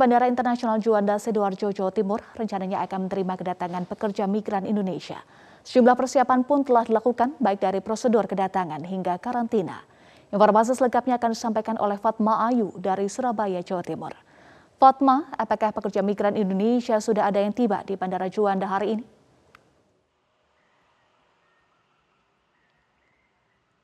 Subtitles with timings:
[0.00, 5.20] Bandara Internasional Juanda Sidoarjo, Jawa Timur rencananya akan menerima kedatangan pekerja migran Indonesia.
[5.60, 9.84] Sejumlah persiapan pun telah dilakukan baik dari prosedur kedatangan hingga karantina.
[10.32, 14.16] Informasi selengkapnya akan disampaikan oleh Fatma Ayu dari Surabaya, Jawa Timur.
[14.80, 19.19] Fatma, apakah pekerja migran Indonesia sudah ada yang tiba di Bandara Juanda hari ini?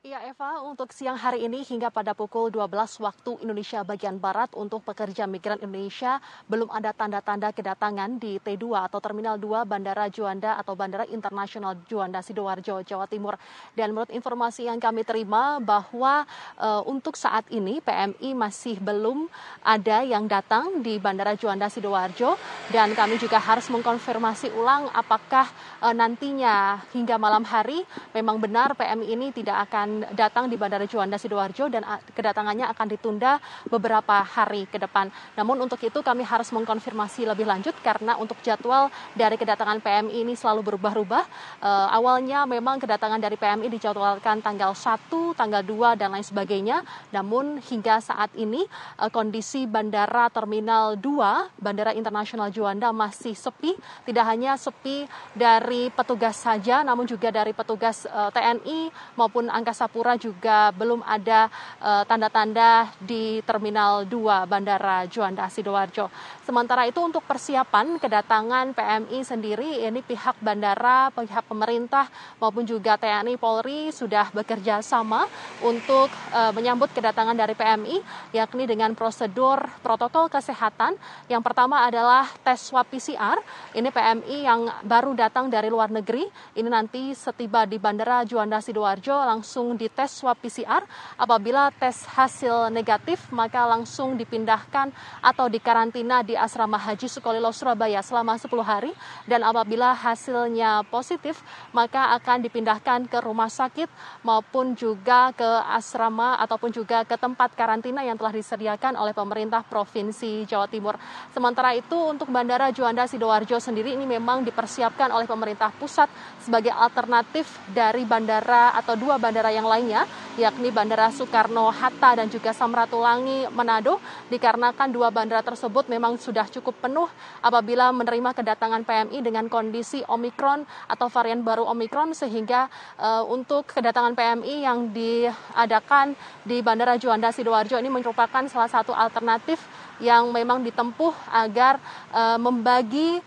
[0.06, 2.70] Ya Eva, untuk siang hari ini hingga pada pukul 12
[3.02, 9.02] waktu Indonesia bagian Barat untuk pekerja migran Indonesia belum ada tanda-tanda kedatangan di T2 atau
[9.02, 13.34] Terminal 2 Bandara Juanda atau Bandara Internasional Juanda Sidoarjo, Jawa Timur.
[13.74, 16.22] Dan menurut informasi yang kami terima bahwa
[16.54, 19.26] e, untuk saat ini PMI masih belum
[19.66, 22.38] ada yang datang di Bandara Juanda Sidoarjo
[22.70, 25.50] dan kami juga harus mengkonfirmasi ulang apakah
[25.82, 27.82] e, nantinya hingga malam hari
[28.14, 33.38] memang benar PMI ini tidak akan datang di Bandara Juanda Sidoarjo dan kedatangannya akan ditunda
[33.70, 35.08] beberapa hari ke depan.
[35.38, 40.34] Namun untuk itu kami harus mengkonfirmasi lebih lanjut karena untuk jadwal dari kedatangan PMI ini
[40.34, 41.24] selalu berubah-ubah.
[41.62, 46.82] E, awalnya memang kedatangan dari PMI dijadwalkan tanggal 1, tanggal 2 dan lain sebagainya.
[47.14, 48.64] Namun hingga saat ini
[48.98, 53.74] e, kondisi Bandara Terminal 2 Bandara Internasional Juanda masih sepi.
[54.04, 60.18] Tidak hanya sepi dari petugas saja namun juga dari petugas e, TNI maupun Angkasa Sapura
[60.18, 61.46] juga belum ada
[61.78, 66.10] eh, tanda-tanda uh, di Terminal 2 Bandara Juanda Sidoarjo.
[66.42, 72.10] Sementara itu untuk persiapan kedatangan PMI sendiri ini pihak bandara, pihak pemerintah
[72.42, 75.30] maupun juga TNI Polri sudah bekerja sama
[75.62, 78.02] untuk uh, menyambut kedatangan dari PMI
[78.34, 80.98] yakni dengan prosedur protokol kesehatan.
[81.30, 83.38] Yang pertama adalah tes swab PCR.
[83.70, 86.26] Ini PMI yang baru datang dari luar negeri.
[86.58, 90.82] Ini nanti setiba di Bandara Juanda Sidoarjo langsung dites swab PCR.
[91.20, 98.40] Apabila tes hasil negatif, maka langsung dipindahkan atau dikarantina di asrama haji Sukolilo Surabaya selama
[98.40, 98.92] 10 hari.
[99.28, 101.44] Dan apabila hasilnya positif,
[101.76, 103.92] maka akan dipindahkan ke rumah sakit
[104.24, 110.48] maupun juga ke asrama ataupun juga ke tempat karantina yang telah disediakan oleh pemerintah Provinsi
[110.48, 110.96] Jawa Timur.
[111.36, 116.08] Sementara itu untuk Bandara Juanda Sidoarjo sendiri ini memang dipersiapkan oleh pemerintah pusat
[116.40, 120.06] sebagai alternatif dari bandara atau dua bandara yang lainnya,
[120.38, 123.98] yakni Bandara Soekarno-Hatta dan juga Samratulangi Manado,
[124.30, 127.10] dikarenakan dua bandara tersebut memang sudah cukup penuh
[127.42, 134.14] apabila menerima kedatangan PMI dengan kondisi Omikron atau varian baru Omikron, sehingga uh, untuk kedatangan
[134.14, 136.14] PMI yang diadakan
[136.46, 139.58] di Bandara Juanda Sidoarjo ini merupakan salah satu alternatif
[139.98, 141.80] yang memang ditempuh agar
[142.12, 143.24] uh, membagi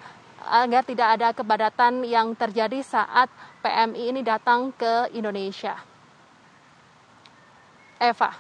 [0.50, 3.28] agar tidak ada kepadatan yang terjadi saat
[3.60, 5.89] PMI ini datang ke Indonesia.
[8.00, 8.32] Eva.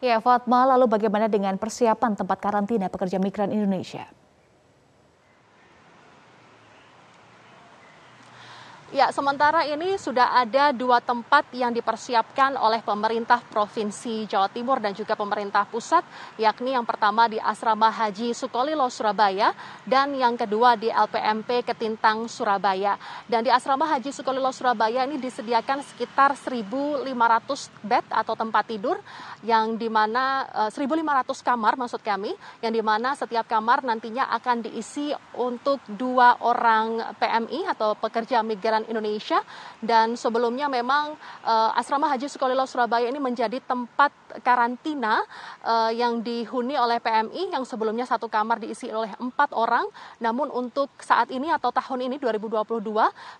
[0.00, 4.08] Ya, Fatma, lalu bagaimana dengan persiapan tempat karantina pekerja migran Indonesia?
[8.90, 14.98] Ya, sementara ini sudah ada dua tempat yang dipersiapkan oleh pemerintah Provinsi Jawa Timur dan
[14.98, 16.02] juga pemerintah pusat,
[16.34, 19.54] yakni yang pertama di Asrama Haji Sukolilo, Surabaya,
[19.86, 22.98] dan yang kedua di LPMP Ketintang, Surabaya.
[23.30, 27.06] Dan di Asrama Haji Sukolilo, Surabaya ini disediakan sekitar 1.500
[27.86, 28.98] bed atau tempat tidur,
[29.46, 34.66] yang di mana 1.500 eh, kamar maksud kami, yang di mana setiap kamar nantinya akan
[34.66, 39.42] diisi untuk dua orang PMI atau pekerja migran Indonesia.
[39.82, 45.26] Dan sebelumnya memang uh, asrama haji Sukolilo Surabaya ini menjadi tempat karantina
[45.66, 49.84] uh, yang dihuni oleh PMI yang sebelumnya satu kamar diisi oleh empat orang.
[50.22, 52.80] Namun untuk saat ini atau tahun ini 2022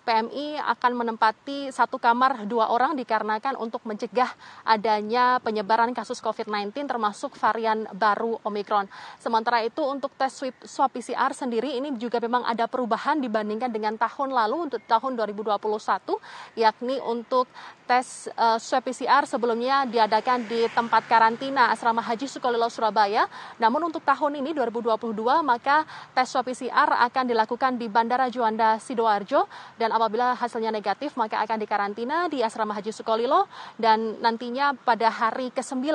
[0.03, 4.29] PMI akan menempati satu kamar dua orang dikarenakan untuk mencegah
[4.67, 8.91] adanya penyebaran kasus COVID-19 termasuk varian baru Omikron.
[9.17, 10.33] Sementara itu untuk tes
[10.67, 14.67] swab PCR sendiri ini juga memang ada perubahan dibandingkan dengan tahun lalu.
[14.67, 17.47] Untuk tahun 2021 yakni untuk
[17.91, 23.27] tes uh, swab PCR sebelumnya diadakan di tempat karantina asrama Haji Sukolilo Surabaya.
[23.59, 25.11] Namun untuk tahun ini 2022
[25.43, 25.83] maka
[26.15, 29.43] tes swab PCR akan dilakukan di Bandara Juanda Sidoarjo.
[29.75, 33.51] Dan apabila hasilnya negatif maka akan dikarantina di asrama Haji Sukolilo.
[33.75, 35.91] Dan nantinya pada hari ke-9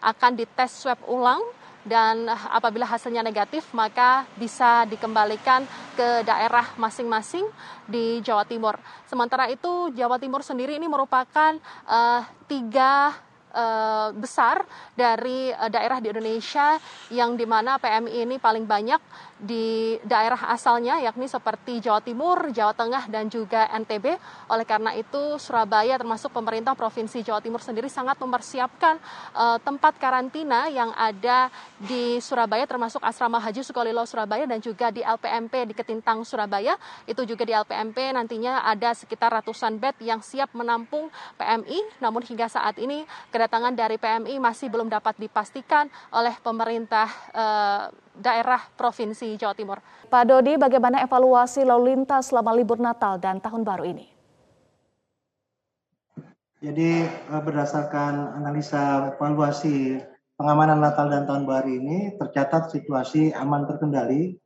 [0.00, 1.44] akan dites swab ulang
[1.84, 7.44] dan apabila hasilnya negatif maka bisa dikembalikan ke daerah masing-masing
[7.84, 8.80] di Jawa Timur.
[9.04, 13.12] Sementara itu Jawa Timur sendiri ini merupakan uh, tiga
[13.54, 14.66] uh, besar
[14.98, 16.76] dari uh, daerah di Indonesia
[17.14, 19.00] yang di mana PMI ini paling banyak
[19.44, 24.16] di daerah asalnya yakni seperti Jawa Timur, Jawa Tengah dan juga NTB.
[24.48, 28.96] Oleh karena itu Surabaya termasuk pemerintah Provinsi Jawa Timur sendiri sangat mempersiapkan
[29.36, 35.04] uh, tempat karantina yang ada di Surabaya termasuk Asrama Haji Sukolilo Surabaya dan juga di
[35.04, 36.78] LPMP di Ketintang Surabaya.
[37.04, 42.00] Itu juga di LPMP nantinya ada sekitar ratusan bed yang siap menampung PMI.
[42.00, 43.04] Namun hingga saat ini
[43.44, 49.84] kedatangan dari PMI masih belum dapat dipastikan oleh pemerintah uh, daerah Provinsi Jawa Timur.
[50.08, 54.08] Pak Dodi, bagaimana evaluasi lalu lintas selama libur Natal dan Tahun Baru ini?
[56.64, 60.00] Jadi eh, berdasarkan analisa evaluasi
[60.40, 64.40] pengamanan Natal dan Tahun Baru ini tercatat situasi aman terkendali.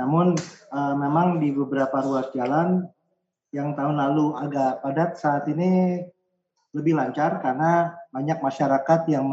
[0.00, 0.32] Namun
[0.72, 2.80] eh, memang di beberapa ruas jalan
[3.52, 6.00] yang tahun lalu agak padat saat ini
[6.72, 9.28] lebih lancar karena banyak masyarakat yang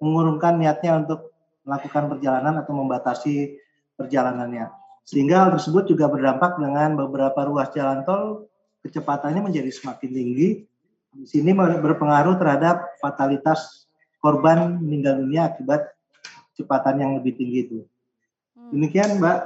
[0.00, 1.32] mengurungkan niatnya untuk
[1.64, 3.56] melakukan perjalanan atau membatasi
[3.96, 4.68] perjalanannya.
[5.04, 8.48] Sehingga hal tersebut juga berdampak dengan beberapa ruas jalan tol
[8.84, 10.48] kecepatannya menjadi semakin tinggi.
[11.14, 13.86] Di sini berpengaruh terhadap fatalitas
[14.18, 15.94] korban meninggal dunia akibat
[16.52, 17.78] kecepatan yang lebih tinggi itu.
[18.56, 18.70] Hmm.
[18.72, 19.38] Demikian, Mbak.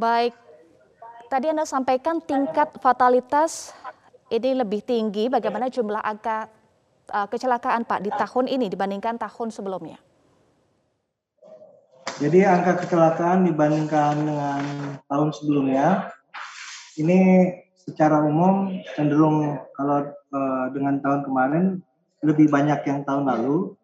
[0.00, 0.34] Baik.
[1.28, 3.76] Tadi Anda sampaikan tingkat fatalitas
[4.32, 5.30] ini lebih tinggi.
[5.30, 6.48] Bagaimana jumlah angka
[7.10, 9.98] uh, kecelakaan Pak di tahun ini dibandingkan tahun sebelumnya?
[12.22, 14.62] Jadi angka kecelakaan dibandingkan dengan
[15.10, 16.14] tahun sebelumnya
[16.94, 21.64] ini secara umum cenderung kalau uh, dengan tahun kemarin
[22.22, 23.74] lebih banyak yang tahun lalu.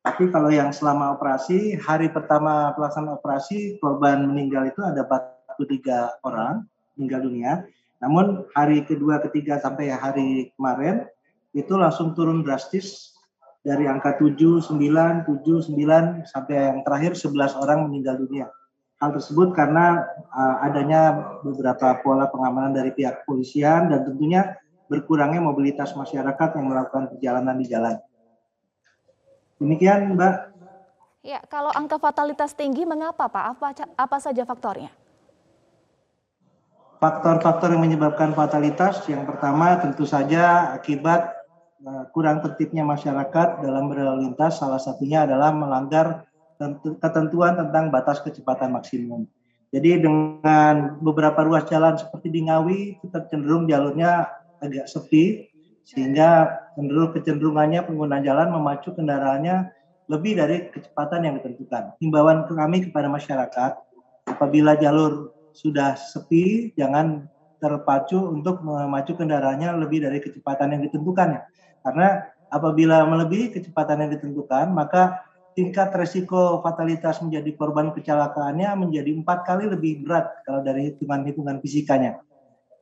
[0.00, 6.64] Tapi kalau yang selama operasi, hari pertama pelaksanaan operasi korban meninggal itu ada 43 orang
[6.96, 7.52] meninggal dunia.
[8.00, 11.04] Namun hari kedua, ketiga sampai hari kemarin
[11.50, 13.14] itu langsung turun drastis
[13.60, 18.48] dari angka 7, 9, 7, 9 sampai yang terakhir 11 orang meninggal dunia.
[19.00, 24.60] Hal tersebut karena uh, adanya beberapa pola pengamanan dari pihak kepolisian dan tentunya
[24.92, 27.96] berkurangnya mobilitas masyarakat yang melakukan perjalanan di jalan.
[29.56, 30.34] Demikian, Mbak.
[31.20, 33.44] Ya, kalau angka fatalitas tinggi, mengapa Pak?
[33.56, 34.88] Apa, apa saja faktornya?
[37.00, 41.39] Faktor-faktor yang menyebabkan fatalitas, yang pertama tentu saja akibat
[42.12, 46.28] kurang tertibnya masyarakat dalam berlalu lintas salah satunya adalah melanggar
[47.00, 49.24] ketentuan tentang batas kecepatan maksimum.
[49.70, 54.28] Jadi dengan beberapa ruas jalan seperti di Ngawi kita cenderung jalurnya
[54.60, 55.46] agak sepi
[55.86, 59.72] sehingga cenderung kecenderungannya pengguna jalan memacu kendaraannya
[60.10, 61.96] lebih dari kecepatan yang ditentukan.
[62.02, 63.72] Himbauan kami kepada masyarakat
[64.26, 67.30] apabila jalur sudah sepi jangan
[67.60, 71.44] terpacu untuk memacu kendaraannya lebih dari kecepatan yang ditentukan
[71.80, 75.24] karena apabila melebihi kecepatan yang ditentukan, maka
[75.54, 82.22] tingkat resiko fatalitas menjadi korban kecelakaannya menjadi empat kali lebih berat kalau dari hitungan-hitungan fisikanya.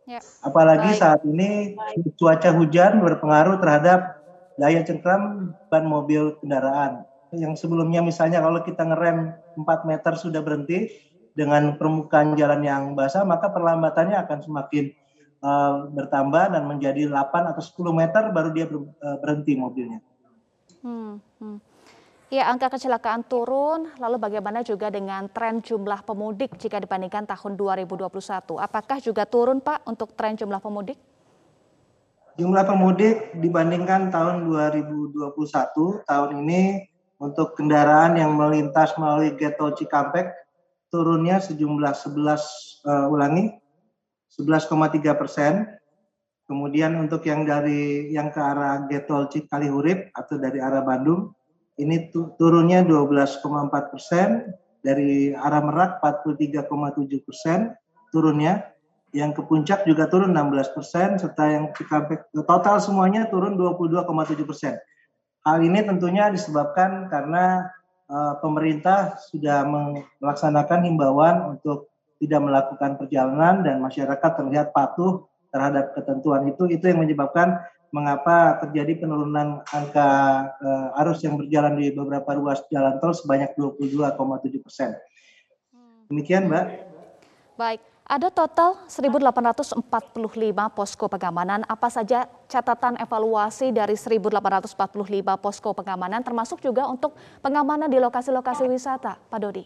[0.09, 0.25] Ya.
[0.41, 1.01] Apalagi Baik.
[1.01, 1.77] saat ini
[2.17, 4.25] cuaca hujan berpengaruh terhadap
[4.57, 7.05] daya cengkram ban mobil kendaraan.
[7.29, 10.89] Yang sebelumnya misalnya kalau kita ngerem 4 meter sudah berhenti
[11.39, 14.91] dengan permukaan jalan yang basah, maka perlambatannya akan semakin
[15.39, 20.03] uh, bertambah dan menjadi 8 atau 10 meter baru dia ber, uh, berhenti mobilnya.
[20.83, 21.63] Hmm, hmm.
[22.29, 28.59] Ya, angka kecelakaan turun, lalu bagaimana juga dengan tren jumlah pemudik jika dibandingkan tahun 2021?
[28.61, 30.99] Apakah juga turun Pak untuk tren jumlah pemudik?
[32.37, 36.63] Jumlah pemudik dibandingkan tahun 2021, tahun ini
[37.17, 40.48] untuk kendaraan yang melintas melalui Getol Cikampek
[40.89, 43.53] turunnya sejumlah 11 uh, ulangi
[44.33, 45.67] 11,3 persen.
[46.49, 51.37] Kemudian untuk yang dari yang ke arah Getol Cikalihurip atau dari arah Bandung
[51.77, 54.29] ini turunnya 12,4 persen.
[54.79, 57.75] Dari arah Merak 43,7 persen
[58.15, 58.73] turunnya.
[59.13, 64.05] Yang ke puncak juga turun 16 persen serta yang Cikampek total semuanya turun 22,7
[64.45, 64.77] persen.
[65.49, 67.73] Hal ini tentunya disebabkan karena
[68.41, 69.69] pemerintah sudah
[70.17, 77.05] melaksanakan himbauan untuk tidak melakukan perjalanan dan masyarakat terlihat patuh terhadap ketentuan itu itu yang
[77.05, 80.11] menyebabkan mengapa terjadi penurunan angka
[80.61, 84.93] uh, arus yang berjalan di beberapa ruas jalan tol sebanyak 22,7 persen.
[86.13, 86.65] Demikian, Mbak.
[87.57, 89.77] Baik, ada total 1.845
[90.73, 91.61] posko pengamanan.
[91.69, 94.73] Apa saja catatan evaluasi dari 1.845
[95.37, 97.13] posko pengamanan, termasuk juga untuk
[97.45, 99.65] pengamanan di lokasi-lokasi wisata, Pak Dodi?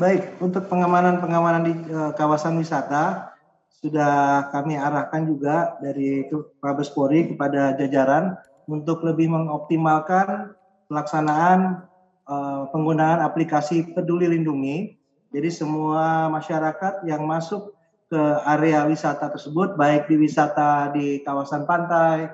[0.00, 3.36] Baik, untuk pengamanan-pengamanan di uh, kawasan wisata
[3.84, 6.24] sudah kami arahkan juga dari
[6.64, 10.56] Mabes Polri kepada jajaran untuk lebih mengoptimalkan
[10.88, 11.84] pelaksanaan
[12.24, 14.99] uh, penggunaan aplikasi Peduli Lindungi.
[15.30, 17.74] Jadi semua masyarakat yang masuk
[18.10, 22.26] ke area wisata tersebut, baik di wisata di kawasan pantai,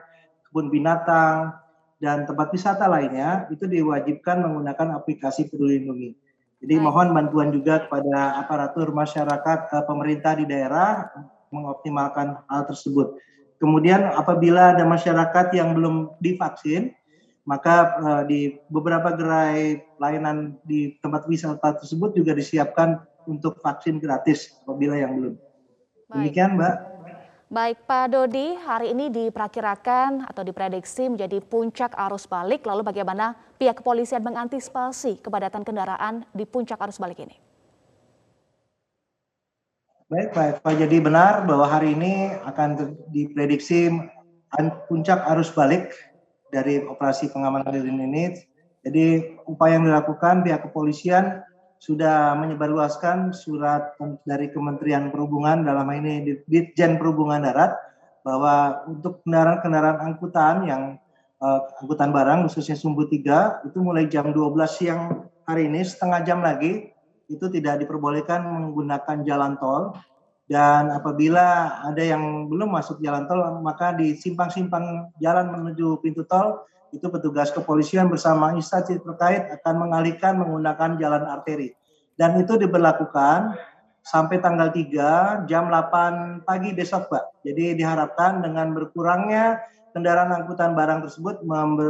[0.48, 1.52] kebun binatang,
[2.00, 6.10] dan tempat wisata lainnya, itu diwajibkan menggunakan aplikasi Peduli Lindungi.
[6.64, 11.12] Jadi mohon bantuan juga kepada aparatur masyarakat uh, pemerintah di daerah
[11.52, 13.20] mengoptimalkan hal tersebut.
[13.60, 16.96] Kemudian apabila ada masyarakat yang belum divaksin,
[17.46, 22.98] maka uh, di beberapa gerai layanan di tempat wisata tersebut juga disiapkan
[23.30, 25.34] untuk vaksin gratis apabila yang belum.
[26.10, 26.74] Demikian, Mbak.
[27.46, 32.66] Baik, Pak Dodi, hari ini diperkirakan atau diprediksi menjadi puncak arus balik.
[32.66, 37.38] Lalu bagaimana pihak kepolisian mengantisipasi kepadatan kendaraan di puncak arus balik ini?
[40.10, 40.54] Baik, baik.
[40.62, 43.94] Pak jadi benar bahwa hari ini akan diprediksi
[44.90, 45.94] puncak arus balik
[46.56, 48.32] dari operasi pengamanan ini.
[48.80, 51.44] Jadi upaya yang dilakukan pihak kepolisian
[51.76, 53.92] sudah menyebarluaskan surat
[54.24, 57.76] dari Kementerian Perhubungan dalam hal ini Ditjen Perhubungan Darat
[58.24, 60.82] bahwa untuk kendaraan-kendaraan angkutan yang
[61.44, 66.40] uh, angkutan barang khususnya Sumbu 3 itu mulai jam 12 siang hari ini setengah jam
[66.42, 66.90] lagi
[67.30, 69.94] itu tidak diperbolehkan menggunakan jalan tol
[70.46, 76.62] dan apabila ada yang belum masuk jalan tol maka di simpang-simpang jalan menuju pintu tol
[76.94, 81.74] itu petugas kepolisian bersama instansi terkait akan mengalihkan menggunakan jalan arteri
[82.14, 83.58] dan itu diberlakukan
[84.06, 87.42] sampai tanggal 3 jam 8 pagi besok Pak.
[87.42, 89.58] Jadi diharapkan dengan berkurangnya
[89.90, 91.42] kendaraan angkutan barang tersebut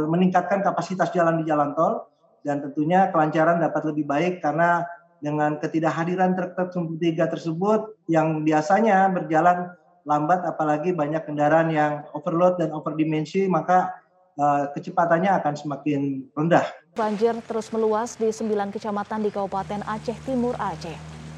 [0.09, 2.09] meningkatkan kapasitas jalan di jalan tol
[2.41, 4.81] dan tentunya kelancaran dapat lebih baik karena
[5.23, 9.73] dengan ketidakhadiran truk-truk sumbu tiga tersebut yang biasanya berjalan
[10.07, 13.91] lambat apalagi banyak kendaraan yang overload dan overdimensi maka
[14.39, 16.63] uh, kecepatannya akan semakin rendah.
[16.95, 20.95] Banjir terus meluas di sembilan kecamatan di Kabupaten Aceh Timur Aceh.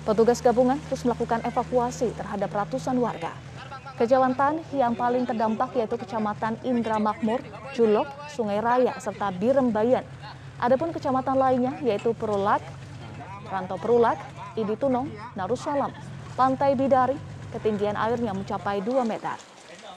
[0.08, 3.36] Petugas gabungan terus melakukan evakuasi terhadap ratusan warga.
[4.00, 7.44] Kecamatan yang paling terdampak yaitu Kecamatan Indra Makmur,
[7.76, 10.08] Julok, Sungai Raya, serta Birembayan.
[10.56, 12.64] Adapun kecamatan lainnya yaitu Perulak,
[13.50, 14.22] Rantau Perulak,
[14.54, 15.10] Idi Tunong,
[16.38, 17.18] Pantai Bidari,
[17.52, 19.36] ketinggian airnya mencapai 2 meter.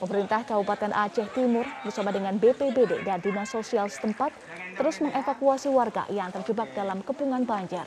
[0.03, 4.35] Pemerintah Kabupaten Aceh Timur bersama dengan BPBD dan Dinas Sosial setempat
[4.75, 7.87] terus mengevakuasi warga yang terjebak dalam kepungan banjir.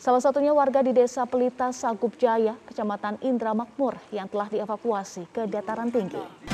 [0.00, 5.44] Salah satunya warga di Desa Pelita Sagup Jaya, Kecamatan Indra Makmur yang telah dievakuasi ke
[5.44, 6.51] dataran tinggi.